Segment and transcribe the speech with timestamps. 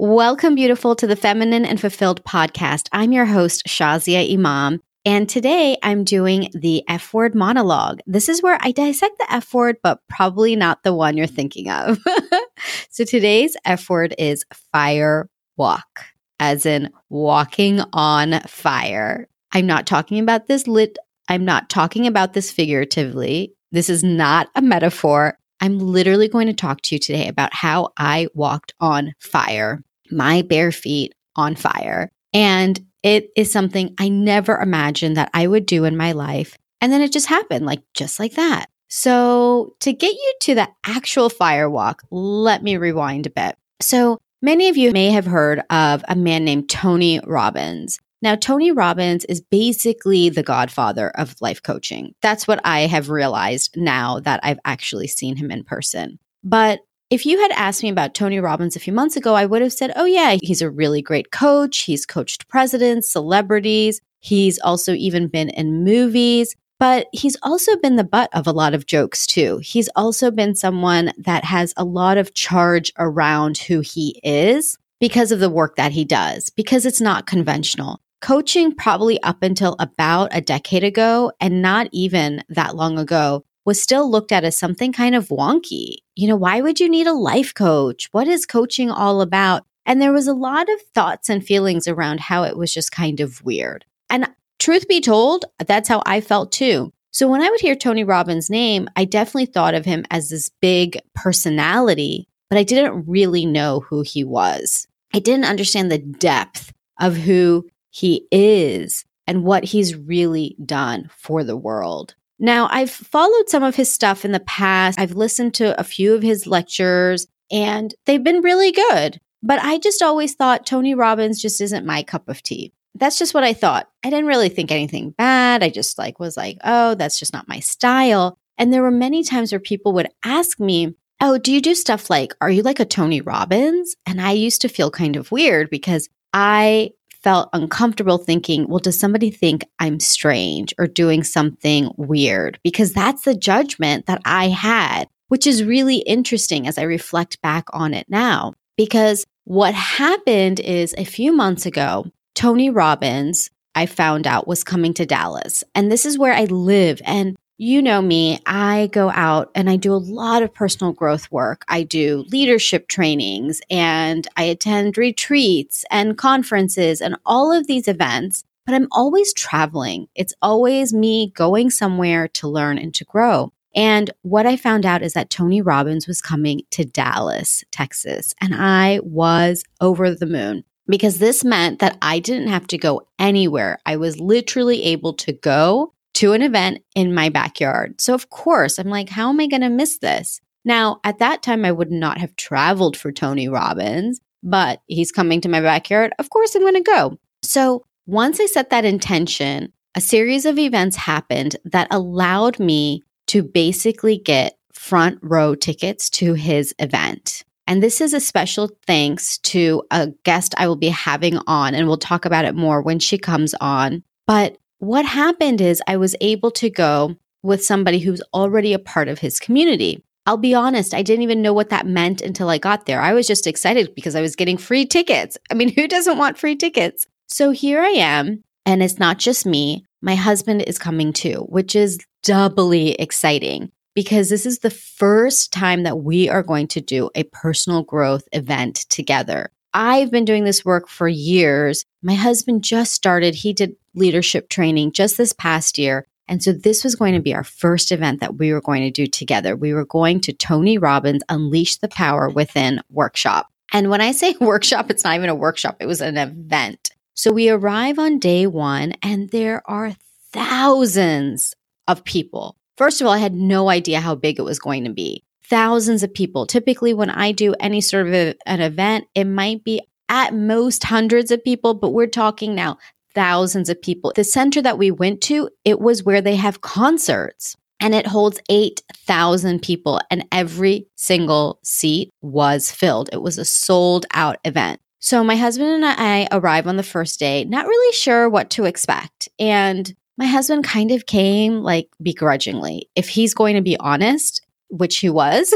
[0.00, 2.88] Welcome, beautiful, to the Feminine and Fulfilled podcast.
[2.92, 4.80] I'm your host, Shazia Imam.
[5.04, 7.98] And today I'm doing the F word monologue.
[8.06, 11.68] This is where I dissect the F word, but probably not the one you're thinking
[11.68, 11.98] of.
[12.90, 16.04] so today's F word is fire walk,
[16.38, 19.26] as in walking on fire.
[19.50, 20.96] I'm not talking about this lit,
[21.28, 23.52] I'm not talking about this figuratively.
[23.72, 25.36] This is not a metaphor.
[25.60, 30.42] I'm literally going to talk to you today about how I walked on fire my
[30.42, 32.08] bare feet on fire.
[32.34, 36.56] And it is something I never imagined that I would do in my life.
[36.80, 38.66] And then it just happened, like just like that.
[38.88, 43.56] So, to get you to the actual fire walk, let me rewind a bit.
[43.80, 47.98] So, many of you may have heard of a man named Tony Robbins.
[48.22, 52.14] Now, Tony Robbins is basically the godfather of life coaching.
[52.22, 56.18] That's what I have realized now that I've actually seen him in person.
[56.42, 59.62] But if you had asked me about Tony Robbins a few months ago, I would
[59.62, 61.80] have said, oh, yeah, he's a really great coach.
[61.80, 64.00] He's coached presidents, celebrities.
[64.20, 68.74] He's also even been in movies, but he's also been the butt of a lot
[68.74, 69.58] of jokes too.
[69.62, 75.32] He's also been someone that has a lot of charge around who he is because
[75.32, 78.00] of the work that he does, because it's not conventional.
[78.20, 83.82] Coaching, probably up until about a decade ago, and not even that long ago, was
[83.82, 85.96] still looked at as something kind of wonky.
[86.16, 88.08] You know, why would you need a life coach?
[88.12, 89.62] What is coaching all about?
[89.84, 93.20] And there was a lot of thoughts and feelings around how it was just kind
[93.20, 93.84] of weird.
[94.08, 94.26] And
[94.58, 96.94] truth be told, that's how I felt too.
[97.10, 100.50] So when I would hear Tony Robbins' name, I definitely thought of him as this
[100.62, 104.88] big personality, but I didn't really know who he was.
[105.12, 111.44] I didn't understand the depth of who he is and what he's really done for
[111.44, 112.14] the world.
[112.38, 114.98] Now, I've followed some of his stuff in the past.
[114.98, 119.20] I've listened to a few of his lectures and they've been really good.
[119.42, 122.72] But I just always thought Tony Robbins just isn't my cup of tea.
[122.94, 123.88] That's just what I thought.
[124.04, 125.62] I didn't really think anything bad.
[125.62, 129.22] I just like was like, "Oh, that's just not my style." And there were many
[129.22, 132.80] times where people would ask me, "Oh, do you do stuff like are you like
[132.80, 136.90] a Tony Robbins?" And I used to feel kind of weird because I
[137.22, 142.58] felt uncomfortable thinking, well, does somebody think I'm strange or doing something weird?
[142.62, 147.64] Because that's the judgment that I had, which is really interesting as I reflect back
[147.72, 148.54] on it now.
[148.76, 154.94] Because what happened is a few months ago, Tony Robbins, I found out, was coming
[154.94, 155.64] to Dallas.
[155.74, 157.02] And this is where I live.
[157.04, 161.30] And you know me, I go out and I do a lot of personal growth
[161.32, 161.64] work.
[161.66, 168.44] I do leadership trainings and I attend retreats and conferences and all of these events,
[168.64, 170.06] but I'm always traveling.
[170.14, 173.52] It's always me going somewhere to learn and to grow.
[173.74, 178.54] And what I found out is that Tony Robbins was coming to Dallas, Texas, and
[178.54, 183.78] I was over the moon because this meant that I didn't have to go anywhere.
[183.84, 188.00] I was literally able to go to an event in my backyard.
[188.00, 190.40] So, of course, I'm like, how am I going to miss this?
[190.64, 195.40] Now, at that time, I would not have traveled for Tony Robbins, but he's coming
[195.42, 196.12] to my backyard.
[196.18, 197.18] Of course, I'm going to go.
[197.44, 203.44] So, once I set that intention, a series of events happened that allowed me to
[203.44, 207.44] basically get front row tickets to his event.
[207.68, 211.86] And this is a special thanks to a guest I will be having on, and
[211.86, 214.02] we'll talk about it more when she comes on.
[214.26, 219.08] But what happened is I was able to go with somebody who's already a part
[219.08, 220.02] of his community.
[220.26, 223.00] I'll be honest, I didn't even know what that meant until I got there.
[223.00, 225.38] I was just excited because I was getting free tickets.
[225.50, 227.06] I mean, who doesn't want free tickets?
[227.26, 229.84] So here I am, and it's not just me.
[230.00, 235.82] My husband is coming too, which is doubly exciting because this is the first time
[235.82, 239.50] that we are going to do a personal growth event together.
[239.74, 241.84] I've been doing this work for years.
[242.02, 246.06] My husband just started, he did leadership training just this past year.
[246.28, 248.90] And so this was going to be our first event that we were going to
[248.90, 249.56] do together.
[249.56, 253.48] We were going to Tony Robbins Unleash the Power Within workshop.
[253.72, 256.90] And when I say workshop, it's not even a workshop, it was an event.
[257.14, 259.96] So we arrive on day one, and there are
[260.32, 261.54] thousands
[261.88, 262.56] of people.
[262.76, 266.02] First of all, I had no idea how big it was going to be thousands
[266.02, 266.46] of people.
[266.46, 270.84] Typically, when I do any sort of a, an event, it might be at most
[270.84, 272.78] hundreds of people, but we're talking now
[273.14, 274.12] thousands of people.
[274.14, 278.40] The center that we went to, it was where they have concerts and it holds
[278.48, 283.10] 8,000 people and every single seat was filled.
[283.12, 284.80] It was a sold out event.
[285.00, 288.64] So my husband and I arrive on the first day, not really sure what to
[288.64, 289.28] expect.
[289.38, 292.90] And my husband kind of came like begrudgingly.
[292.96, 295.52] If he's going to be honest, which he was.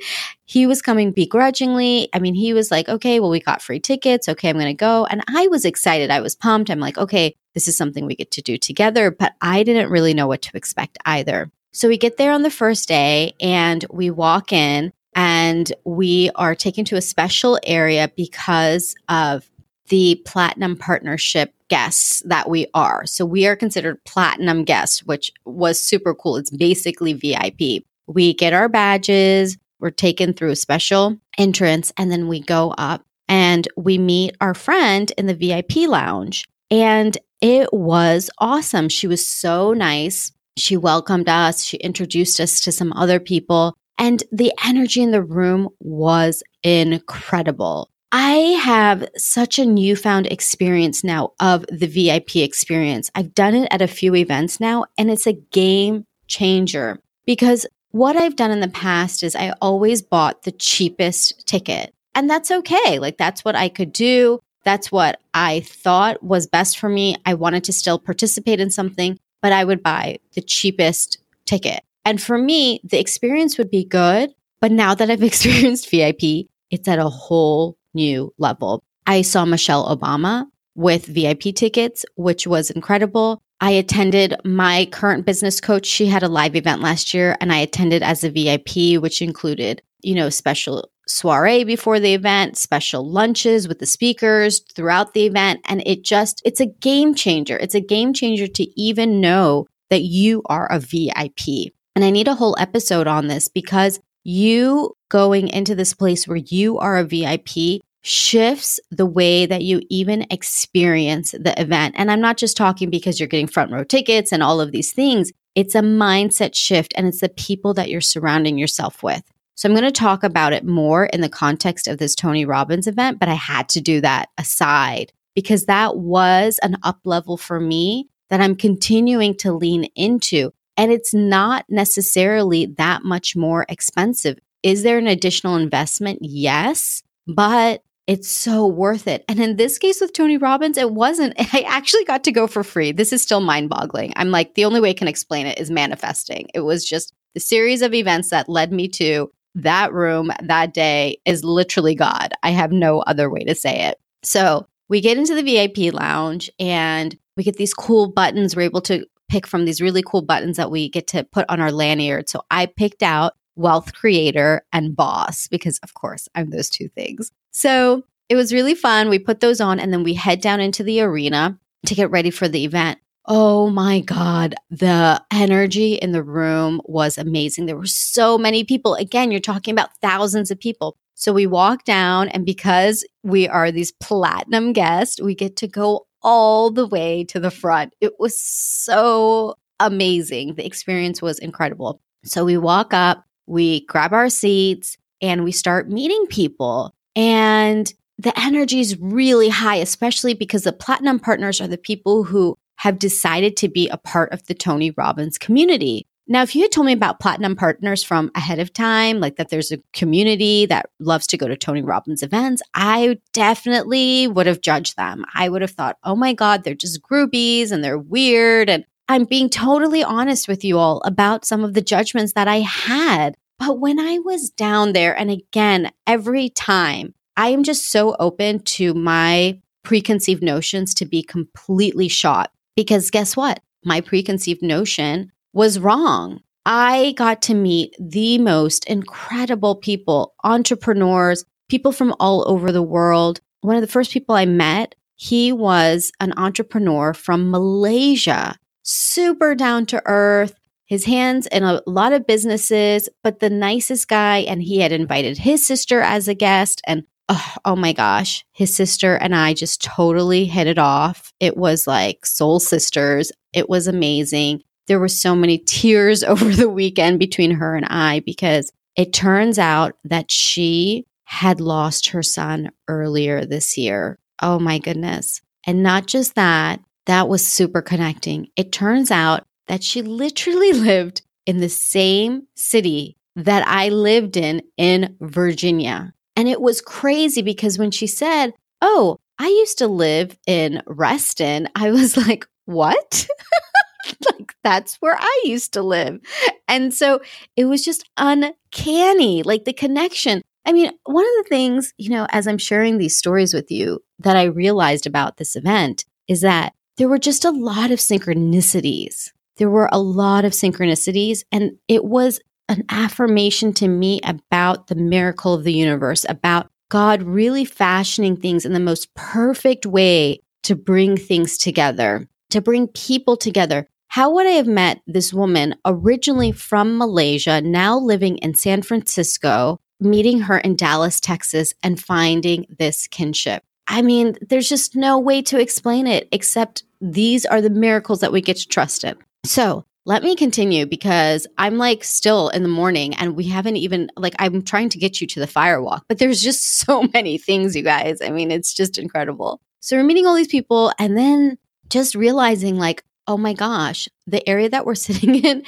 [0.44, 2.08] he was coming begrudgingly.
[2.12, 4.28] I mean, he was like, okay, well, we got free tickets.
[4.28, 5.06] Okay, I'm going to go.
[5.06, 6.10] And I was excited.
[6.10, 6.70] I was pumped.
[6.70, 9.10] I'm like, okay, this is something we get to do together.
[9.10, 11.50] But I didn't really know what to expect either.
[11.72, 16.54] So we get there on the first day and we walk in and we are
[16.54, 19.48] taken to a special area because of
[19.88, 23.06] the platinum partnership guests that we are.
[23.06, 26.36] So we are considered platinum guests, which was super cool.
[26.36, 27.84] It's basically VIP.
[28.06, 33.04] We get our badges, we're taken through a special entrance, and then we go up
[33.28, 36.46] and we meet our friend in the VIP lounge.
[36.70, 38.88] And it was awesome.
[38.88, 40.32] She was so nice.
[40.56, 45.22] She welcomed us, she introduced us to some other people, and the energy in the
[45.22, 47.90] room was incredible.
[48.12, 53.10] I have such a newfound experience now of the VIP experience.
[53.14, 58.14] I've done it at a few events now, and it's a game changer because what
[58.14, 61.94] I've done in the past is I always bought the cheapest ticket.
[62.14, 62.98] And that's okay.
[62.98, 64.40] Like, that's what I could do.
[64.64, 67.16] That's what I thought was best for me.
[67.24, 71.80] I wanted to still participate in something, but I would buy the cheapest ticket.
[72.04, 74.34] And for me, the experience would be good.
[74.60, 78.82] But now that I've experienced VIP, it's at a whole new level.
[79.06, 83.40] I saw Michelle Obama with VIP tickets, which was incredible.
[83.60, 85.86] I attended my current business coach.
[85.86, 89.82] She had a live event last year and I attended as a VIP, which included,
[90.02, 95.60] you know, special soiree before the event, special lunches with the speakers throughout the event.
[95.64, 97.56] And it just, it's a game changer.
[97.56, 101.72] It's a game changer to even know that you are a VIP.
[101.94, 106.36] And I need a whole episode on this because you going into this place where
[106.36, 111.92] you are a VIP shifts the way that you even experience the event.
[111.98, 114.92] And I'm not just talking because you're getting front row tickets and all of these
[114.92, 115.32] things.
[115.56, 119.24] It's a mindset shift and it's the people that you're surrounding yourself with.
[119.56, 122.86] So I'm going to talk about it more in the context of this Tony Robbins
[122.86, 127.58] event, but I had to do that aside because that was an up level for
[127.58, 130.52] me that I'm continuing to lean into.
[130.76, 134.38] And it's not necessarily that much more expensive.
[134.62, 136.20] Is there an additional investment?
[136.22, 139.24] Yes, but it's so worth it.
[139.28, 141.34] And in this case with Tony Robbins, it wasn't.
[141.54, 142.92] I actually got to go for free.
[142.92, 144.12] This is still mind boggling.
[144.16, 146.48] I'm like, the only way I can explain it is manifesting.
[146.54, 151.18] It was just the series of events that led me to that room that day
[151.24, 152.32] is literally God.
[152.42, 153.98] I have no other way to say it.
[154.22, 158.54] So we get into the VIP lounge and we get these cool buttons.
[158.54, 161.60] We're able to pick from these really cool buttons that we get to put on
[161.60, 162.28] our lanyard.
[162.28, 167.32] So I picked out wealth creator and boss because, of course, I'm those two things.
[167.56, 169.08] So it was really fun.
[169.08, 172.30] We put those on and then we head down into the arena to get ready
[172.30, 172.98] for the event.
[173.24, 177.64] Oh my God, the energy in the room was amazing.
[177.64, 178.94] There were so many people.
[178.94, 180.98] Again, you're talking about thousands of people.
[181.14, 186.06] So we walk down, and because we are these platinum guests, we get to go
[186.22, 187.94] all the way to the front.
[188.02, 190.56] It was so amazing.
[190.56, 192.02] The experience was incredible.
[192.24, 196.94] So we walk up, we grab our seats, and we start meeting people.
[197.16, 202.56] And the energy is really high, especially because the platinum partners are the people who
[202.76, 206.06] have decided to be a part of the Tony Robbins community.
[206.28, 209.48] Now, if you had told me about platinum partners from ahead of time, like that
[209.48, 214.60] there's a community that loves to go to Tony Robbins events, I definitely would have
[214.60, 215.24] judged them.
[215.34, 218.68] I would have thought, oh my God, they're just groupies and they're weird.
[218.68, 222.56] And I'm being totally honest with you all about some of the judgments that I
[222.56, 223.36] had.
[223.58, 228.60] But when I was down there, and again, every time, I am just so open
[228.60, 232.50] to my preconceived notions to be completely shot.
[232.74, 233.60] Because guess what?
[233.84, 236.40] My preconceived notion was wrong.
[236.66, 243.40] I got to meet the most incredible people, entrepreneurs, people from all over the world.
[243.60, 249.86] One of the first people I met, he was an entrepreneur from Malaysia, super down
[249.86, 254.38] to earth, his hands in a lot of businesses, but the nicest guy.
[254.38, 256.80] And he had invited his sister as a guest.
[256.86, 261.32] And oh, oh, my gosh, his sister and I just totally hit it off.
[261.40, 263.32] It was like soul sisters.
[263.52, 264.62] It was amazing.
[264.86, 269.58] There were so many tears over the weekend between her and I because it turns
[269.58, 274.18] out that she had lost her son earlier this year.
[274.40, 275.42] Oh my goodness.
[275.66, 278.48] And not just that, that was super connecting.
[278.56, 284.62] It turns out that she literally lived in the same city that I lived in
[284.76, 286.12] in Virginia.
[286.34, 291.68] And it was crazy because when she said, Oh, I used to live in Reston,
[291.74, 293.26] I was like, What?
[294.32, 296.20] like that's where I used to live.
[296.68, 297.20] And so
[297.56, 300.42] it was just uncanny, like the connection.
[300.64, 304.02] I mean, one of the things, you know, as I'm sharing these stories with you
[304.18, 309.30] that I realized about this event is that there were just a lot of synchronicities.
[309.56, 314.94] There were a lot of synchronicities, and it was an affirmation to me about the
[314.94, 320.76] miracle of the universe, about God really fashioning things in the most perfect way to
[320.76, 323.88] bring things together, to bring people together.
[324.08, 329.78] How would I have met this woman originally from Malaysia, now living in San Francisco,
[330.00, 333.62] meeting her in Dallas, Texas, and finding this kinship?
[333.88, 338.32] I mean, there's just no way to explain it except these are the miracles that
[338.32, 339.16] we get to trust in.
[339.46, 344.10] So let me continue because I'm like still in the morning and we haven't even,
[344.16, 347.38] like, I'm trying to get you to the fire walk, but there's just so many
[347.38, 348.18] things, you guys.
[348.22, 349.60] I mean, it's just incredible.
[349.80, 354.46] So we're meeting all these people and then just realizing, like, oh my gosh, the
[354.48, 355.64] area that we're sitting in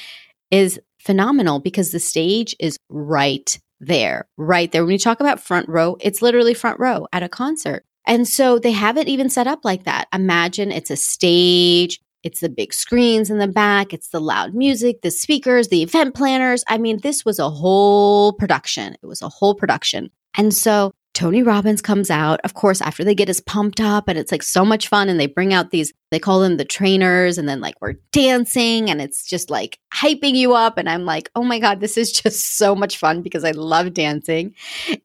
[0.50, 4.84] is phenomenal because the stage is right there, right there.
[4.84, 7.84] When you talk about front row, it's literally front row at a concert.
[8.06, 10.08] And so they have it even set up like that.
[10.12, 15.00] Imagine it's a stage, it's the big screens in the back, it's the loud music,
[15.00, 16.62] the speakers, the event planners.
[16.68, 18.96] I mean, this was a whole production.
[19.02, 20.10] It was a whole production.
[20.36, 24.18] And so Tony Robbins comes out, of course, after they get us pumped up and
[24.18, 25.08] it's like so much fun.
[25.08, 27.38] And they bring out these, they call them the trainers.
[27.38, 30.76] And then like we're dancing and it's just like hyping you up.
[30.76, 33.94] And I'm like, oh my God, this is just so much fun because I love
[33.94, 34.54] dancing.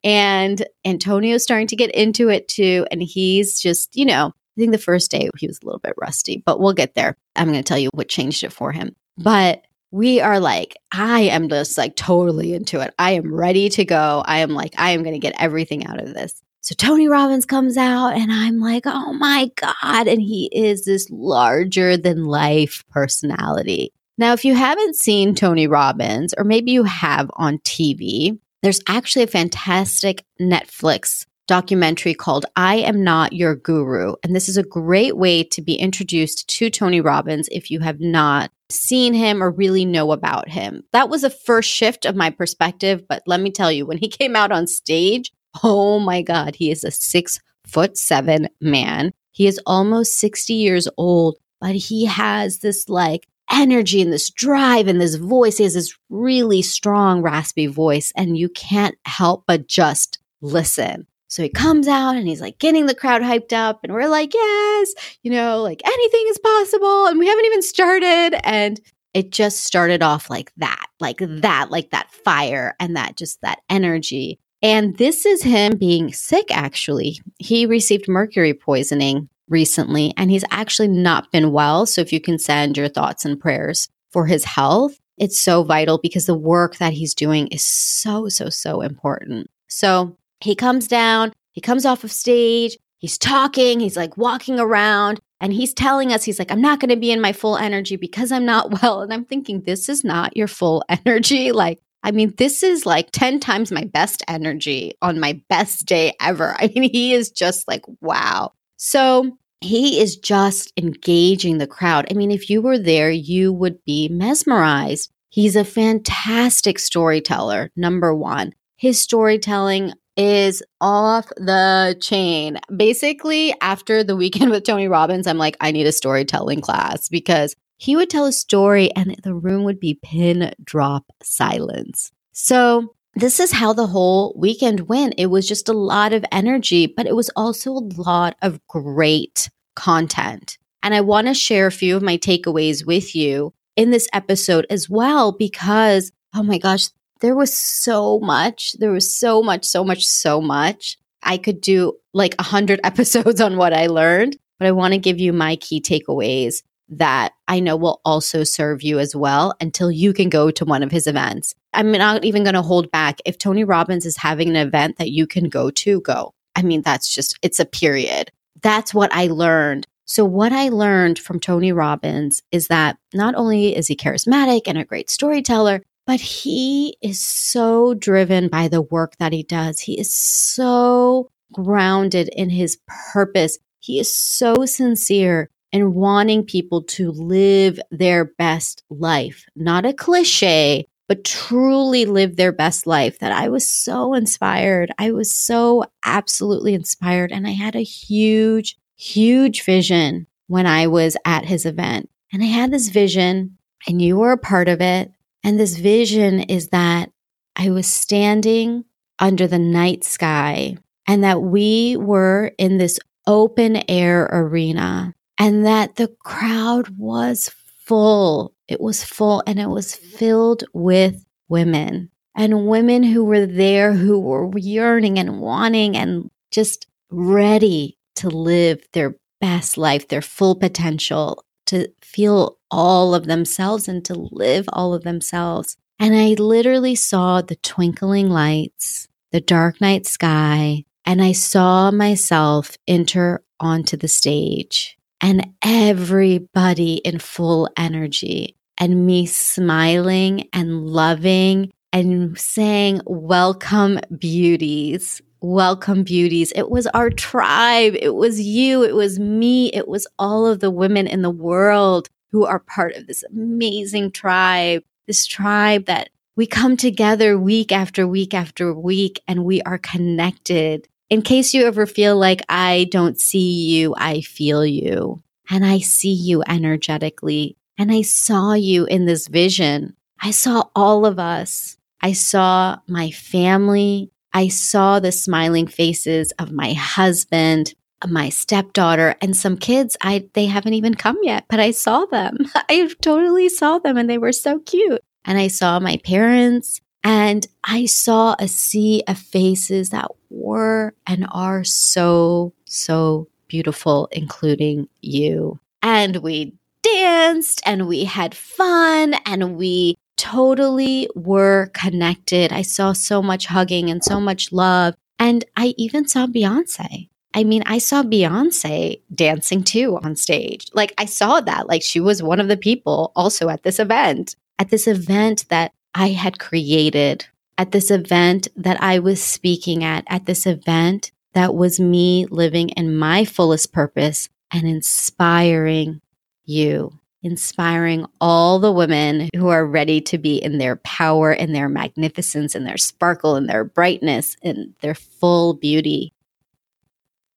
[0.04, 2.86] And Antonio's starting to get into it too.
[2.92, 5.96] And he's just, you know, I think the first day he was a little bit
[5.98, 7.16] rusty, but we'll get there.
[7.36, 8.96] I'm going to tell you what changed it for him.
[9.20, 9.24] Mm.
[9.24, 12.94] But we are like, I am just like totally into it.
[12.98, 14.24] I am ready to go.
[14.26, 16.42] I am like, I am going to get everything out of this.
[16.62, 20.08] So Tony Robbins comes out and I'm like, oh my God.
[20.08, 23.92] And he is this larger than life personality.
[24.18, 29.24] Now, if you haven't seen Tony Robbins, or maybe you have on TV, there's actually
[29.24, 34.16] a fantastic Netflix documentary called I Am Not Your Guru.
[34.24, 38.00] And this is a great way to be introduced to Tony Robbins if you have
[38.00, 40.84] not seen him or really know about him.
[40.94, 43.04] That was a first shift of my perspective.
[43.08, 45.32] But let me tell you, when he came out on stage,
[45.64, 49.12] oh my God, he is a six foot seven man.
[49.32, 54.88] He is almost 60 years old, but he has this like energy and this drive
[54.88, 55.58] and this voice.
[55.58, 61.08] He has this really strong, raspy voice, and you can't help but just listen.
[61.34, 64.36] So he comes out and he's like getting the crowd hyped up, and we're like,
[64.36, 67.08] yes, you know, like anything is possible.
[67.08, 68.40] And we haven't even started.
[68.44, 68.80] And
[69.16, 73.62] it just started off like that, like that, like that fire and that just that
[73.68, 74.38] energy.
[74.62, 77.20] And this is him being sick, actually.
[77.40, 81.88] He received mercury poisoning recently, and he's actually not been well.
[81.88, 85.98] So if you can send your thoughts and prayers for his health, it's so vital
[85.98, 89.50] because the work that he's doing is so, so, so important.
[89.68, 95.20] So he comes down, he comes off of stage, he's talking, he's like walking around,
[95.40, 97.96] and he's telling us, he's like, I'm not going to be in my full energy
[97.96, 99.02] because I'm not well.
[99.02, 101.52] And I'm thinking, this is not your full energy.
[101.52, 106.14] Like, I mean, this is like 10 times my best energy on my best day
[106.22, 106.56] ever.
[106.60, 108.54] I mean, he is just like, wow.
[108.78, 112.08] So he is just engaging the crowd.
[112.12, 115.10] I mean, if you were there, you would be mesmerized.
[115.30, 118.54] He's a fantastic storyteller, number one.
[118.76, 122.58] His storytelling is off the chain.
[122.76, 127.56] Basically, after the weekend with Tony Robbins, I'm like, I need a storytelling class because
[127.78, 132.12] he would tell a story and the room would be pin drop silence.
[132.32, 135.14] So, this is how the whole weekend went.
[135.20, 139.52] It was just a lot of energy, but it was also a lot of great
[139.76, 140.58] content.
[140.82, 144.66] And I want to share a few of my takeaways with you in this episode
[144.72, 146.88] as well, because oh my gosh,
[147.24, 148.74] there was so much.
[148.74, 150.98] There was so much, so much, so much.
[151.24, 155.00] I could do like a hundred episodes on what I learned, but I want to
[155.00, 159.90] give you my key takeaways that I know will also serve you as well until
[159.90, 161.56] you can go to one of his events.
[161.74, 163.20] I'm not even going to hold back.
[163.26, 166.34] If Tony Robbins is having an event that you can go to, go.
[166.58, 168.32] I mean, that's just, it's a period.
[168.62, 169.88] That's what I learned.
[170.06, 174.78] So, what I learned from Tony Robbins is that not only is he charismatic and
[174.78, 179.80] a great storyteller, but he is so driven by the work that he does.
[179.80, 182.78] He is so grounded in his
[183.14, 183.58] purpose.
[183.80, 190.88] He is so sincere in wanting people to live their best life, not a cliche,
[191.08, 193.20] but truly live their best life.
[193.20, 194.92] That I was so inspired.
[194.98, 197.32] I was so absolutely inspired.
[197.32, 202.10] And I had a huge, huge vision when I was at his event.
[202.32, 203.58] And I had this vision,
[203.88, 205.12] and you were a part of it.
[205.44, 207.12] And this vision is that
[207.56, 208.86] I was standing
[209.20, 215.96] under the night sky and that we were in this open air arena and that
[215.96, 217.52] the crowd was
[217.86, 218.54] full.
[218.68, 224.20] It was full and it was filled with women and women who were there who
[224.20, 231.44] were yearning and wanting and just ready to live their best life, their full potential,
[231.66, 235.78] to feel all of themselves and to live all of themselves.
[236.00, 242.76] And I literally saw the twinkling lights, the dark night sky, and I saw myself
[242.88, 252.38] enter onto the stage and everybody in full energy and me smiling and loving and
[252.40, 255.22] saying, Welcome, beauties.
[255.42, 256.54] Welcome, beauties.
[256.56, 257.96] It was our tribe.
[258.02, 258.82] It was you.
[258.84, 259.68] It was me.
[259.74, 264.12] It was all of the women in the world who are part of this amazing
[264.12, 269.78] tribe, this tribe that we come together week after week after week and we are
[269.78, 270.88] connected.
[271.12, 275.78] In case you ever feel like I don't see you, I feel you and I
[275.78, 277.56] see you energetically.
[277.78, 279.96] And I saw you in this vision.
[280.20, 281.78] I saw all of us.
[282.02, 284.12] I saw my family.
[284.34, 287.76] I saw the smiling faces of my husband,
[288.08, 289.98] my stepdaughter, and some kids.
[290.02, 292.38] I they haven't even come yet, but I saw them.
[292.56, 295.02] I totally saw them and they were so cute.
[295.26, 301.28] And I saw my parents and I saw a sea of faces that were and
[301.32, 305.60] are so, so beautiful, including you.
[305.82, 312.54] And we danced and we had fun and we totally were connected.
[312.54, 314.96] I saw so much hugging and so much love.
[315.20, 317.10] And I even saw Beyonce.
[317.34, 320.68] I mean, I saw Beyonce dancing too on stage.
[320.74, 321.68] Like, I saw that.
[321.68, 325.72] Like, she was one of the people also at this event, at this event that
[325.96, 327.26] I had created,
[327.58, 332.70] at this event that I was speaking at, at this event that was me living
[332.70, 336.02] in my fullest purpose and inspiring
[336.46, 341.70] you inspiring all the women who are ready to be in their power and their
[341.70, 346.13] magnificence and their sparkle and their brightness and their full beauty.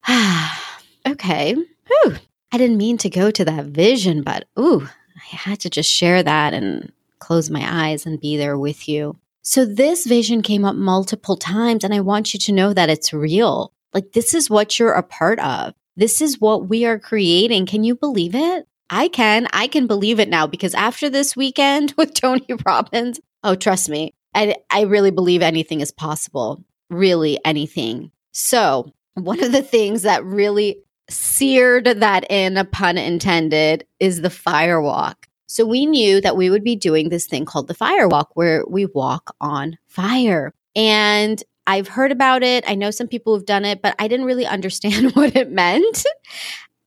[1.06, 1.54] okay.
[1.54, 2.16] Whew.
[2.52, 6.22] I didn't mean to go to that vision, but ooh, I had to just share
[6.22, 9.18] that and close my eyes and be there with you.
[9.42, 13.12] So, this vision came up multiple times, and I want you to know that it's
[13.12, 13.72] real.
[13.94, 15.74] Like, this is what you're a part of.
[15.96, 17.66] This is what we are creating.
[17.66, 18.66] Can you believe it?
[18.90, 19.48] I can.
[19.52, 24.14] I can believe it now because after this weekend with Tony Robbins, oh, trust me,
[24.34, 26.64] I, I really believe anything is possible.
[26.90, 28.10] Really, anything.
[28.32, 34.30] So, one of the things that really seared that in, a pun intended, is the
[34.30, 35.26] fire walk.
[35.48, 38.64] So, we knew that we would be doing this thing called the fire walk where
[38.68, 40.52] we walk on fire.
[40.74, 42.64] And I've heard about it.
[42.68, 46.04] I know some people have done it, but I didn't really understand what it meant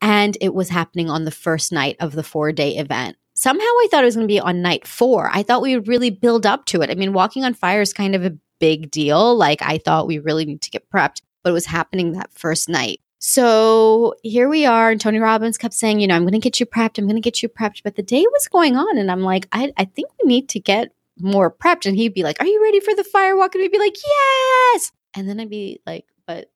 [0.01, 3.17] and it was happening on the first night of the four day event.
[3.33, 5.29] Somehow I thought it was going to be on night four.
[5.33, 6.89] I thought we would really build up to it.
[6.89, 9.35] I mean, walking on fire is kind of a big deal.
[9.35, 13.01] Like, I thought we really need to get prepped, it was happening that first night.
[13.19, 14.91] So here we are.
[14.91, 16.97] And Tony Robbins kept saying, you know, I'm going to get you prepped.
[16.97, 17.83] I'm going to get you prepped.
[17.83, 18.97] But the day was going on.
[18.97, 21.85] And I'm like, I, I think we need to get more prepped.
[21.85, 23.53] And he'd be like, Are you ready for the firewalk?
[23.53, 24.91] And we'd be like, Yes.
[25.15, 26.49] And then I'd be like, But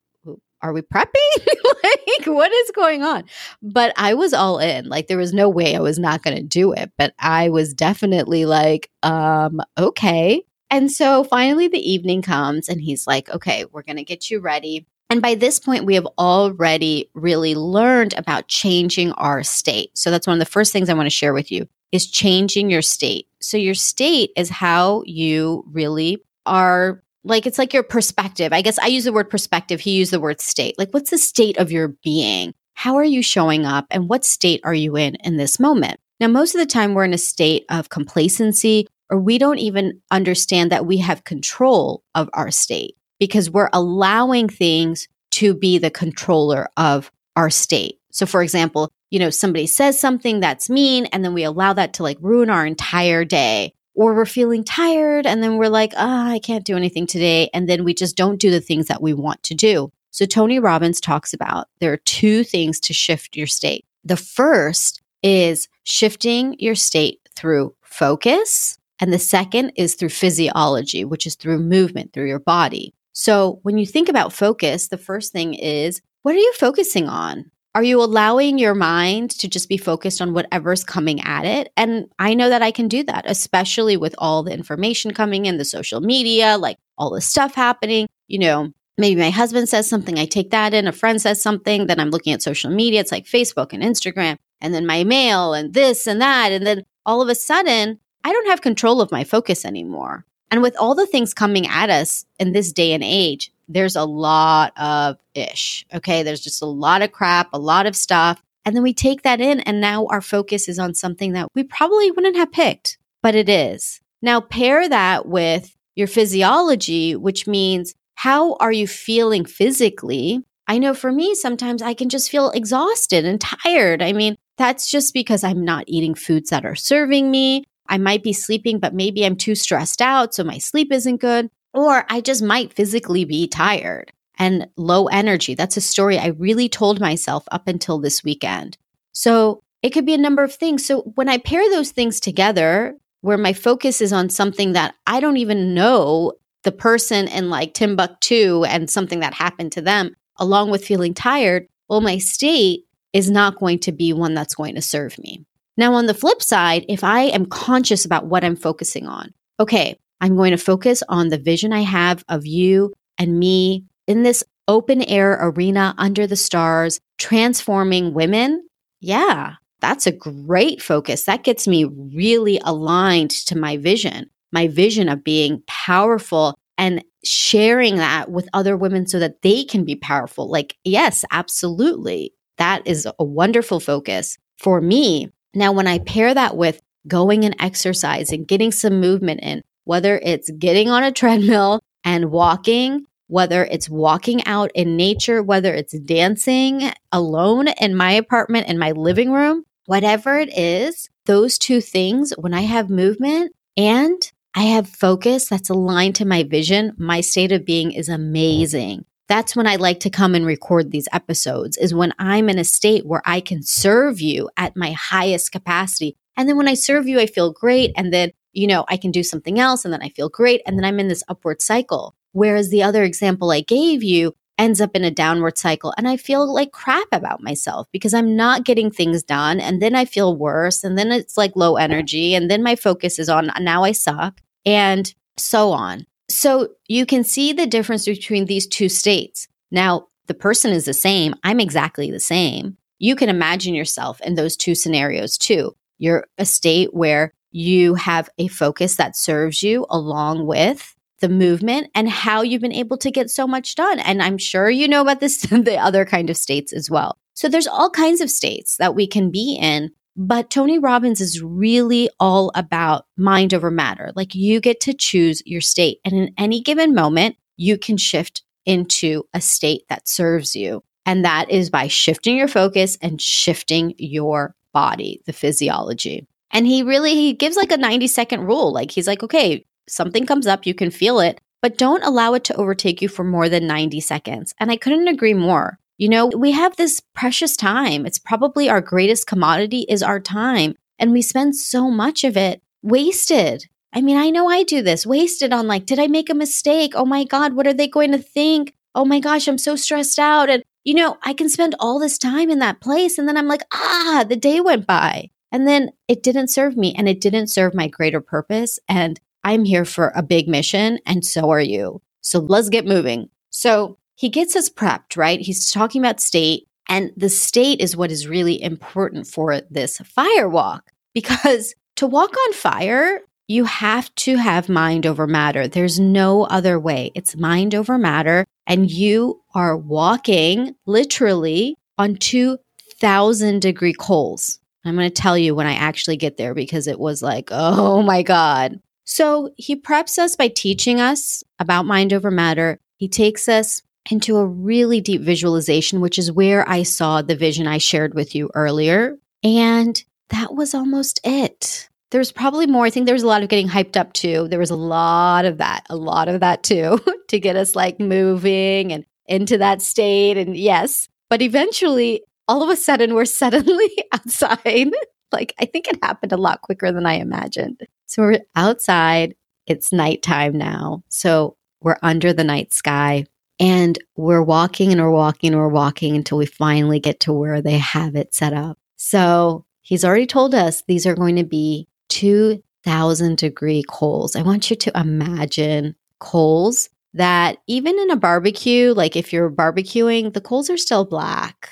[0.63, 1.07] are we prepping?
[1.83, 3.25] like, what is going on?
[3.61, 4.87] But I was all in.
[4.87, 6.89] Like, there was no way I was not going to do it.
[6.97, 10.41] But I was definitely like, um, okay.
[10.73, 14.39] And so finally the evening comes and he's like, okay, we're going to get you
[14.39, 14.87] ready.
[15.07, 19.95] And by this point, we have already really learned about changing our state.
[19.95, 22.71] So that's one of the first things I want to share with you is changing
[22.71, 23.27] your state.
[23.39, 28.51] So your state is how you really are like it's like your perspective.
[28.51, 29.79] I guess I use the word perspective.
[29.79, 30.79] He used the word state.
[30.79, 32.55] Like, what's the state of your being?
[32.73, 33.85] How are you showing up?
[33.91, 35.99] And what state are you in in this moment?
[36.19, 40.01] Now, most of the time, we're in a state of complacency, or we don't even
[40.11, 45.91] understand that we have control of our state because we're allowing things to be the
[45.91, 47.99] controller of our state.
[48.11, 51.93] So, for example, you know, somebody says something that's mean, and then we allow that
[51.93, 56.27] to like ruin our entire day or we're feeling tired and then we're like, ah,
[56.27, 57.49] oh, I can't do anything today.
[57.53, 59.91] And then we just don't do the things that we want to do.
[60.11, 63.85] So Tony Robbins talks about there are two things to shift your state.
[64.03, 68.77] The first is shifting your state through focus.
[69.03, 72.93] And the second is through physiology, which is through movement through your body.
[73.11, 77.51] So when you think about focus, the first thing is what are you focusing on?
[77.75, 81.73] Are you allowing your mind to just be focused on whatever's coming at it?
[81.75, 85.57] And I know that I can do that, especially with all the information coming in,
[85.57, 88.07] the social media, like all the stuff happening.
[88.29, 91.87] You know, maybe my husband says something, I take that in, a friend says something,
[91.87, 93.01] then I'm looking at social media.
[93.01, 96.53] It's like Facebook and Instagram, and then my mail and this and that.
[96.53, 100.25] And then all of a sudden, I don't have control of my focus anymore.
[100.51, 104.05] And with all the things coming at us in this day and age, there's a
[104.05, 105.85] lot of ish.
[105.93, 106.23] Okay.
[106.23, 108.41] There's just a lot of crap, a lot of stuff.
[108.65, 111.63] And then we take that in, and now our focus is on something that we
[111.63, 113.99] probably wouldn't have picked, but it is.
[114.21, 120.43] Now, pair that with your physiology, which means how are you feeling physically?
[120.65, 124.01] I know for me, sometimes I can just feel exhausted and tired.
[124.01, 127.65] I mean, that's just because I'm not eating foods that are serving me.
[127.87, 131.49] I might be sleeping, but maybe I'm too stressed out, so my sleep isn't good.
[131.73, 135.55] Or I just might physically be tired and low energy.
[135.55, 138.77] That's a story I really told myself up until this weekend.
[139.11, 140.85] So it could be a number of things.
[140.85, 145.19] So when I pair those things together, where my focus is on something that I
[145.19, 150.71] don't even know the person in like Timbuktu and something that happened to them, along
[150.71, 154.81] with feeling tired, well, my state is not going to be one that's going to
[154.81, 155.45] serve me.
[155.75, 159.97] Now, on the flip side, if I am conscious about what I'm focusing on, okay,
[160.21, 164.43] I'm going to focus on the vision I have of you and me in this
[164.67, 168.67] open air arena under the stars, transforming women.
[169.01, 171.25] Yeah, that's a great focus.
[171.25, 177.97] That gets me really aligned to my vision, my vision of being powerful and sharing
[177.97, 180.49] that with other women so that they can be powerful.
[180.49, 182.33] Like, yes, absolutely.
[182.57, 185.29] That is a wonderful focus for me.
[185.53, 190.19] Now, when I pair that with going and exercising, and getting some movement in, whether
[190.23, 195.97] it's getting on a treadmill and walking, whether it's walking out in nature, whether it's
[195.99, 202.33] dancing alone in my apartment, in my living room, whatever it is, those two things,
[202.37, 207.51] when I have movement and I have focus that's aligned to my vision, my state
[207.51, 209.05] of being is amazing.
[209.27, 212.63] That's when I like to come and record these episodes, is when I'm in a
[212.63, 216.17] state where I can serve you at my highest capacity.
[216.35, 217.91] And then when I serve you, I feel great.
[217.95, 220.61] And then you know, I can do something else and then I feel great.
[220.65, 222.15] And then I'm in this upward cycle.
[222.31, 226.15] Whereas the other example I gave you ends up in a downward cycle and I
[226.15, 229.59] feel like crap about myself because I'm not getting things done.
[229.59, 230.83] And then I feel worse.
[230.83, 232.35] And then it's like low energy.
[232.35, 236.05] And then my focus is on now I suck and so on.
[236.33, 239.47] So you can see the difference between these two states.
[239.71, 241.35] Now, the person is the same.
[241.43, 242.77] I'm exactly the same.
[242.97, 245.75] You can imagine yourself in those two scenarios too.
[245.99, 251.91] You're a state where you have a focus that serves you along with the movement
[251.93, 253.99] and how you've been able to get so much done.
[253.99, 257.17] And I'm sure you know about this, the other kind of states as well.
[257.35, 259.91] So there's all kinds of states that we can be in.
[260.15, 264.11] But Tony Robbins is really all about mind over matter.
[264.15, 265.99] Like you get to choose your state.
[266.05, 270.83] And in any given moment, you can shift into a state that serves you.
[271.05, 276.27] And that is by shifting your focus and shifting your body, the physiology.
[276.51, 278.71] And he really he gives like a 90 second rule.
[278.71, 282.43] Like he's like, okay, something comes up, you can feel it, but don't allow it
[282.45, 284.53] to overtake you for more than 90 seconds.
[284.59, 285.79] And I couldn't agree more.
[286.03, 288.05] You know, we have this precious time.
[288.05, 290.75] It's probably our greatest commodity is our time.
[290.99, 293.69] And we spend so much of it wasted.
[293.93, 296.91] I mean, I know I do this, wasted on like, did I make a mistake?
[296.93, 298.75] Oh my God, what are they going to think?
[298.93, 300.49] Oh my gosh, I'm so stressed out.
[300.49, 303.17] And, you know, I can spend all this time in that place.
[303.17, 305.29] And then I'm like, ah, the day went by.
[305.53, 308.77] And then it didn't serve me and it didn't serve my greater purpose.
[308.89, 312.01] And I'm here for a big mission, and so are you.
[312.19, 313.29] So let's get moving.
[313.51, 315.39] So he gets us prepped, right?
[315.39, 320.49] He's talking about state, and the state is what is really important for this fire
[320.49, 325.67] walk because to walk on fire, you have to have mind over matter.
[325.67, 327.11] There's no other way.
[327.13, 328.45] It's mind over matter.
[328.65, 334.59] And you are walking literally on 2,000 degree coals.
[334.85, 338.01] I'm going to tell you when I actually get there because it was like, oh
[338.01, 338.79] my God.
[339.05, 342.79] So he preps us by teaching us about mind over matter.
[342.97, 347.67] He takes us into a really deep visualization, which is where I saw the vision
[347.67, 349.17] I shared with you earlier.
[349.43, 351.89] And that was almost it.
[352.11, 352.85] There's probably more.
[352.85, 354.47] I think there was a lot of getting hyped up too.
[354.47, 357.99] There was a lot of that, a lot of that too, to get us like
[357.99, 360.37] moving and into that state.
[360.37, 364.91] And yes, but eventually all of a sudden we're suddenly outside.
[365.31, 367.81] like I think it happened a lot quicker than I imagined.
[368.05, 369.35] So we're outside.
[369.65, 371.03] It's nighttime now.
[371.09, 373.25] So we're under the night sky.
[373.59, 377.61] And we're walking and we're walking and we're walking until we finally get to where
[377.61, 378.77] they have it set up.
[378.97, 384.35] So he's already told us these are going to be 2000 degree coals.
[384.35, 390.33] I want you to imagine coals that even in a barbecue, like if you're barbecuing,
[390.33, 391.69] the coals are still black.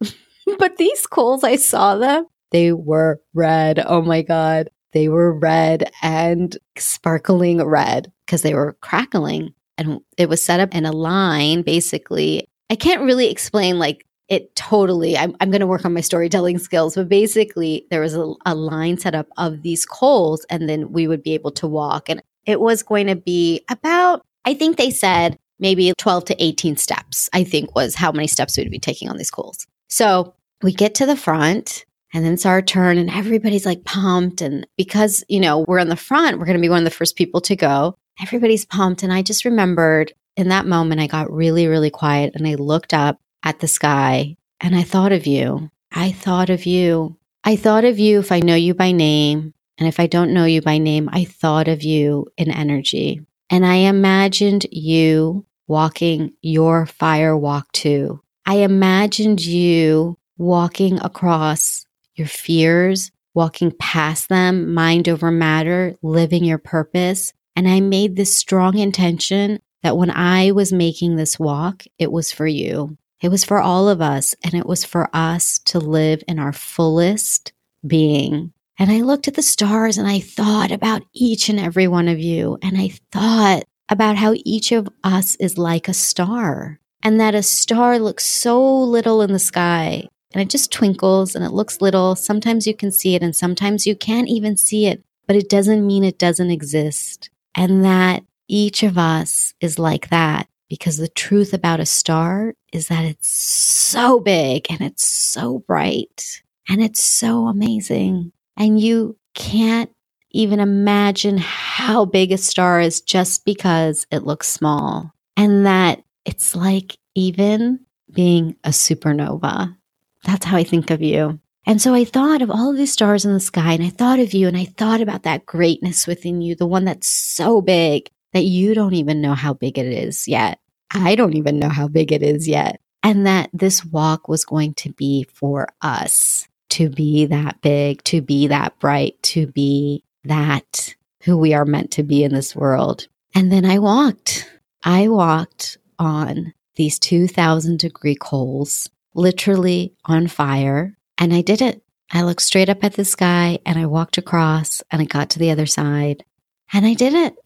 [0.58, 3.82] but these coals, I saw them, they were red.
[3.84, 4.70] Oh my God.
[4.92, 9.52] They were red and sparkling red because they were crackling.
[9.76, 12.46] And it was set up in a line, basically.
[12.70, 15.16] I can't really explain like it totally.
[15.18, 18.54] I'm, I'm going to work on my storytelling skills, but basically, there was a, a
[18.54, 22.08] line set up of these coals, and then we would be able to walk.
[22.08, 26.76] And it was going to be about, I think they said maybe 12 to 18
[26.76, 29.66] steps, I think was how many steps we'd be taking on these coals.
[29.88, 34.40] So we get to the front and then it's our turn and everybody's like pumped.
[34.40, 36.90] And because, you know, we're in the front, we're going to be one of the
[36.90, 37.96] first people to go.
[38.20, 39.02] Everybody's pumped.
[39.02, 42.92] And I just remembered in that moment, I got really, really quiet and I looked
[42.92, 45.70] up at the sky and I thought of you.
[45.92, 47.16] I thought of you.
[47.44, 49.54] I thought of you if I know you by name.
[49.78, 53.20] And if I don't know you by name, I thought of you in energy.
[53.50, 58.20] And I imagined you walking your fire walk too.
[58.46, 66.58] I imagined you walking across your fears, walking past them, mind over matter, living your
[66.58, 67.32] purpose.
[67.56, 72.32] And I made this strong intention that when I was making this walk, it was
[72.32, 72.96] for you.
[73.20, 76.52] It was for all of us, and it was for us to live in our
[76.52, 77.52] fullest
[77.86, 78.52] being.
[78.78, 82.18] And I looked at the stars and I thought about each and every one of
[82.18, 82.58] you.
[82.60, 87.42] And I thought about how each of us is like a star, and that a
[87.42, 92.16] star looks so little in the sky and it just twinkles and it looks little.
[92.16, 95.86] Sometimes you can see it and sometimes you can't even see it, but it doesn't
[95.86, 97.30] mean it doesn't exist.
[97.54, 102.88] And that each of us is like that because the truth about a star is
[102.88, 108.32] that it's so big and it's so bright and it's so amazing.
[108.56, 109.90] And you can't
[110.30, 115.12] even imagine how big a star is just because it looks small.
[115.36, 117.80] And that it's like even
[118.12, 119.76] being a supernova.
[120.24, 121.38] That's how I think of you.
[121.66, 124.20] And so I thought of all of these stars in the sky and I thought
[124.20, 128.10] of you and I thought about that greatness within you, the one that's so big
[128.32, 130.58] that you don't even know how big it is yet.
[130.90, 132.80] I don't even know how big it is yet.
[133.02, 138.20] And that this walk was going to be for us to be that big, to
[138.20, 143.06] be that bright, to be that who we are meant to be in this world.
[143.34, 144.50] And then I walked.
[144.82, 150.96] I walked on these 2000 degree coals literally on fire.
[151.18, 151.82] And I did it.
[152.12, 155.38] I looked straight up at the sky and I walked across and I got to
[155.38, 156.24] the other side
[156.72, 157.36] and I did it.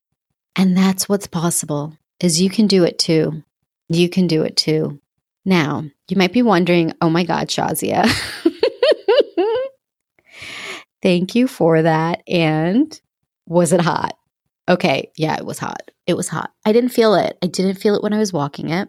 [0.56, 3.44] And that's what's possible is you can do it too.
[3.88, 5.00] You can do it too.
[5.44, 8.10] Now, you might be wondering, oh my God, Shazia.
[11.02, 12.22] Thank you for that.
[12.26, 13.00] And
[13.46, 14.18] was it hot?
[14.68, 15.12] Okay.
[15.16, 15.90] Yeah, it was hot.
[16.06, 16.52] It was hot.
[16.64, 17.38] I didn't feel it.
[17.42, 18.88] I didn't feel it when I was walking it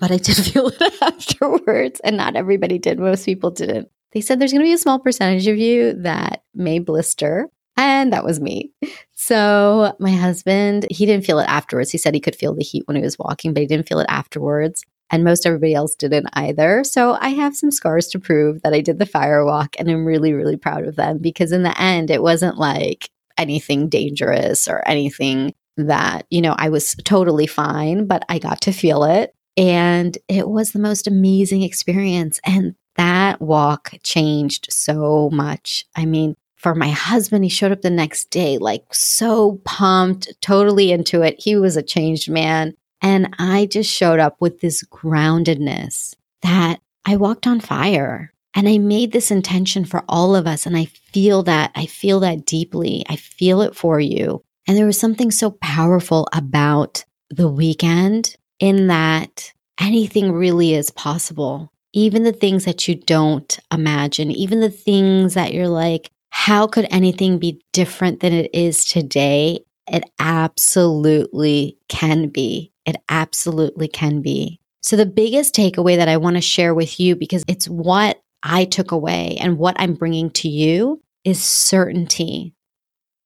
[0.00, 2.00] but I did feel it afterwards.
[2.02, 2.98] And not everybody did.
[2.98, 3.88] Most people didn't.
[4.12, 7.48] They said there's going to be a small percentage of you that may blister.
[7.76, 8.72] And that was me.
[9.12, 11.90] So my husband, he didn't feel it afterwards.
[11.90, 14.00] He said he could feel the heat when he was walking, but he didn't feel
[14.00, 14.84] it afterwards.
[15.10, 16.84] And most everybody else didn't either.
[16.84, 19.76] So I have some scars to prove that I did the fire walk.
[19.78, 23.88] And I'm really, really proud of them because in the end, it wasn't like anything
[23.88, 29.04] dangerous or anything that, you know, I was totally fine, but I got to feel
[29.04, 29.34] it.
[29.56, 32.40] And it was the most amazing experience.
[32.44, 35.86] And that walk changed so much.
[35.96, 40.92] I mean, for my husband, he showed up the next day, like so pumped, totally
[40.92, 41.36] into it.
[41.38, 42.74] He was a changed man.
[43.00, 48.34] And I just showed up with this groundedness that I walked on fire.
[48.54, 50.66] And I made this intention for all of us.
[50.66, 51.70] And I feel that.
[51.74, 53.06] I feel that deeply.
[53.08, 54.42] I feel it for you.
[54.68, 61.72] And there was something so powerful about the weekend in that anything really is possible.
[61.92, 66.86] Even the things that you don't imagine, even the things that you're like, how could
[66.90, 69.60] anything be different than it is today?
[69.88, 72.72] It absolutely can be.
[72.86, 74.60] It absolutely can be.
[74.82, 78.64] So, the biggest takeaway that I want to share with you, because it's what I
[78.64, 82.54] took away and what I'm bringing to you, is certainty.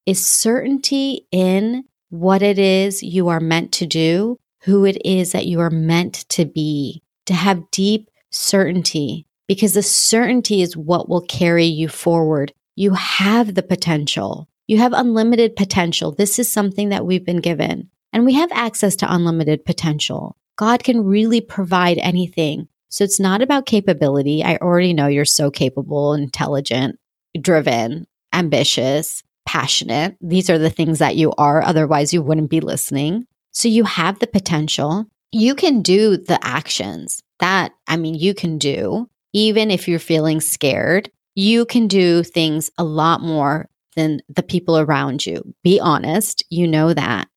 [0.06, 5.46] Is certainty in what it is you are meant to do who it is that
[5.46, 11.22] you are meant to be, to have deep certainty, because the certainty is what will
[11.22, 12.52] carry you forward.
[12.76, 14.48] You have the potential.
[14.66, 16.12] You have unlimited potential.
[16.12, 20.36] This is something that we've been given, and we have access to unlimited potential.
[20.56, 22.68] God can really provide anything.
[22.88, 24.44] So it's not about capability.
[24.44, 26.98] I already know you're so capable, intelligent,
[27.40, 30.16] driven, ambitious, passionate.
[30.20, 31.60] These are the things that you are.
[31.62, 33.26] Otherwise, you wouldn't be listening.
[33.50, 35.06] So you have the potential.
[35.32, 40.40] You can do the actions that, I mean, you can do, even if you're feeling
[40.40, 41.10] scared.
[41.34, 45.54] You can do things a lot more than the people around you.
[45.62, 47.28] Be honest, you know that.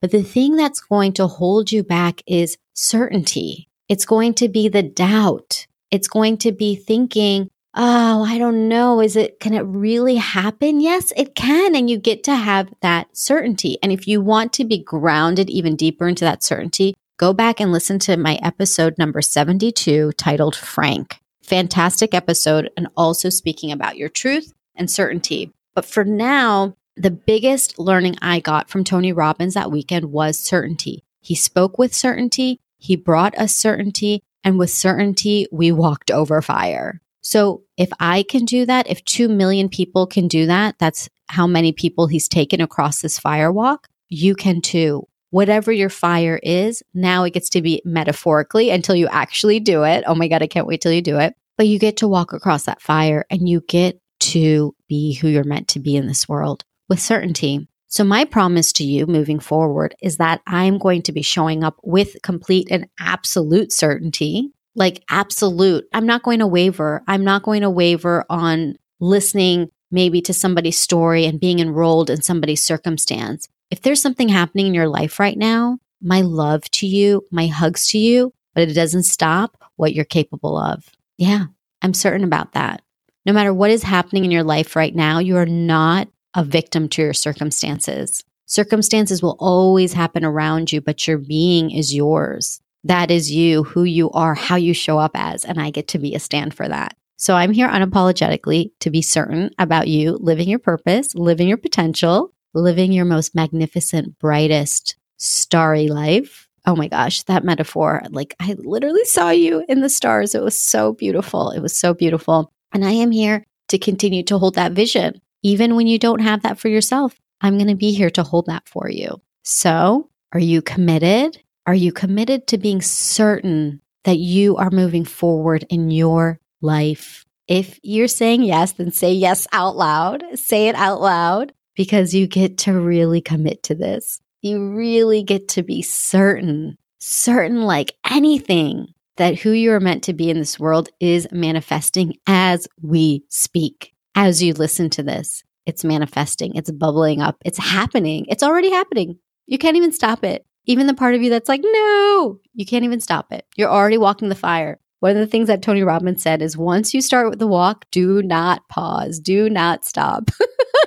[0.00, 3.68] But the thing that's going to hold you back is certainty.
[3.88, 5.66] It's going to be the doubt.
[5.90, 9.00] It's going to be thinking, oh, I don't know.
[9.00, 10.80] Is it, can it really happen?
[10.80, 11.74] Yes, it can.
[11.74, 13.78] And you get to have that certainty.
[13.82, 17.72] And if you want to be grounded even deeper into that certainty, go back and
[17.72, 21.20] listen to my episode number 72 titled Frank.
[21.42, 22.70] Fantastic episode.
[22.76, 25.52] And also speaking about your truth and certainty.
[25.74, 31.02] But for now, the biggest learning I got from Tony Robbins that weekend was certainty.
[31.20, 32.60] He spoke with certainty.
[32.78, 34.22] He brought us certainty.
[34.42, 37.00] And with certainty, we walked over fire.
[37.22, 41.46] So if I can do that, if 2 million people can do that, that's how
[41.46, 43.88] many people he's taken across this fire walk.
[44.10, 45.08] You can too.
[45.34, 50.04] Whatever your fire is, now it gets to be metaphorically until you actually do it.
[50.06, 51.34] Oh my God, I can't wait till you do it.
[51.58, 55.42] But you get to walk across that fire and you get to be who you're
[55.42, 57.66] meant to be in this world with certainty.
[57.88, 61.80] So, my promise to you moving forward is that I'm going to be showing up
[61.82, 65.84] with complete and absolute certainty like absolute.
[65.92, 67.02] I'm not going to waver.
[67.08, 72.22] I'm not going to waver on listening maybe to somebody's story and being enrolled in
[72.22, 73.48] somebody's circumstance.
[73.74, 77.88] If there's something happening in your life right now, my love to you, my hugs
[77.88, 80.88] to you, but it doesn't stop what you're capable of.
[81.18, 81.46] Yeah,
[81.82, 82.82] I'm certain about that.
[83.26, 86.88] No matter what is happening in your life right now, you are not a victim
[86.90, 88.22] to your circumstances.
[88.46, 93.82] Circumstances will always happen around you, but your being is yours that is you, who
[93.82, 95.44] you are, how you show up as.
[95.44, 96.96] And I get to be a stand for that.
[97.16, 102.33] So I'm here unapologetically to be certain about you living your purpose, living your potential,
[102.54, 106.48] living your most magnificent, brightest, starry life.
[106.66, 108.02] Oh my gosh, that metaphor.
[108.10, 110.34] Like I literally saw you in the stars.
[110.34, 111.50] It was so beautiful.
[111.50, 112.52] It was so beautiful.
[112.72, 115.20] And I am here to continue to hold that vision.
[115.42, 118.46] Even when you don't have that for yourself, I'm going to be here to hold
[118.46, 119.20] that for you.
[119.42, 121.40] So, are you committed?
[121.66, 127.26] Are you committed to being certain that you are moving forward in your life?
[127.46, 130.24] If you're saying yes, then say yes out loud.
[130.34, 134.20] Say it out loud because you get to really commit to this.
[134.42, 140.12] You really get to be certain, certain like anything that who you are meant to
[140.12, 143.92] be in this world is manifesting as we speak.
[144.16, 149.18] As you listen to this, it's manifesting, it's bubbling up, it's happening, it's already happening.
[149.46, 150.46] You can't even stop it.
[150.66, 153.44] Even the part of you that's like, no, you can't even stop it.
[153.56, 154.78] You're already walking the fire.
[155.04, 157.84] One of the things that Tony Robbins said is once you start with the walk,
[157.90, 160.30] do not pause, do not stop.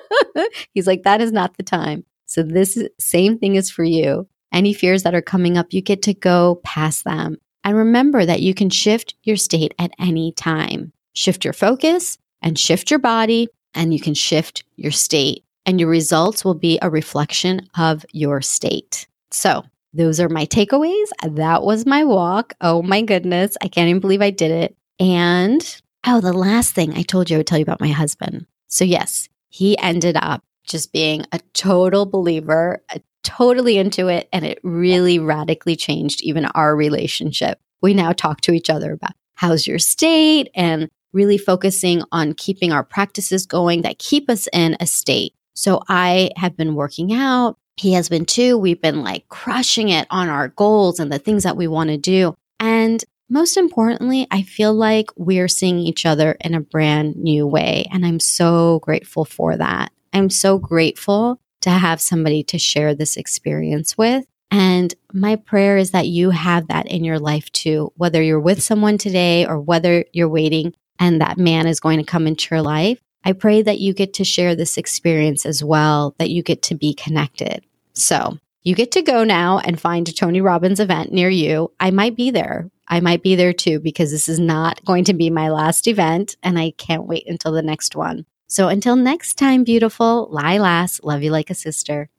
[0.74, 2.04] He's like, that is not the time.
[2.26, 4.28] So, this same thing is for you.
[4.52, 7.38] Any fears that are coming up, you get to go past them.
[7.64, 10.94] And remember that you can shift your state at any time.
[11.14, 15.44] Shift your focus and shift your body, and you can shift your state.
[15.68, 19.06] And your results will be a reflection of your state.
[19.30, 19.64] So,
[19.98, 21.08] those are my takeaways.
[21.28, 22.54] That was my walk.
[22.62, 23.58] Oh my goodness.
[23.62, 24.78] I can't even believe I did it.
[25.00, 28.46] And oh, the last thing I told you I would tell you about my husband.
[28.68, 34.30] So, yes, he ended up just being a total believer, a, totally into it.
[34.32, 37.60] And it really radically changed even our relationship.
[37.82, 42.72] We now talk to each other about how's your state and really focusing on keeping
[42.72, 45.34] our practices going that keep us in a state.
[45.56, 48.58] So I have been working out, he has been too.
[48.58, 51.98] We've been like crushing it on our goals and the things that we want to
[51.98, 52.36] do.
[52.60, 57.88] And most importantly, I feel like we're seeing each other in a brand new way.
[57.92, 59.92] And I'm so grateful for that.
[60.14, 64.26] I'm so grateful to have somebody to share this experience with.
[64.50, 68.64] And my prayer is that you have that in your life too, whether you're with
[68.64, 72.62] someone today or whether you're waiting and that man is going to come into your
[72.62, 73.00] life.
[73.24, 76.76] I pray that you get to share this experience as well, that you get to
[76.76, 77.64] be connected.
[77.94, 81.72] So you get to go now and find a Tony Robbins event near you.
[81.80, 82.70] I might be there.
[82.88, 86.38] I might be there too because this is not going to be my last event
[86.44, 88.26] and I can't wait until the next one.
[88.48, 92.10] So until next time, beautiful, lie last, love you like a sister.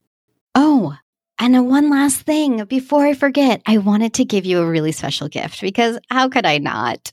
[0.54, 0.94] Oh,
[1.38, 5.28] and one last thing before I forget, I wanted to give you a really special
[5.28, 7.12] gift because how could I not?